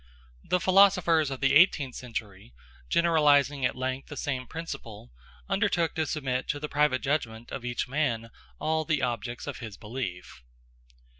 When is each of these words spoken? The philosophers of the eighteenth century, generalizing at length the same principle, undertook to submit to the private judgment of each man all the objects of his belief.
The 0.43 0.59
philosophers 0.59 1.29
of 1.29 1.41
the 1.41 1.53
eighteenth 1.53 1.93
century, 1.93 2.55
generalizing 2.89 3.63
at 3.65 3.75
length 3.75 4.07
the 4.09 4.17
same 4.17 4.47
principle, 4.47 5.11
undertook 5.47 5.93
to 5.93 6.07
submit 6.07 6.47
to 6.47 6.59
the 6.59 6.67
private 6.67 7.03
judgment 7.03 7.51
of 7.51 7.63
each 7.63 7.87
man 7.87 8.31
all 8.57 8.83
the 8.83 9.03
objects 9.03 9.45
of 9.45 9.59
his 9.59 9.77
belief. 9.77 10.41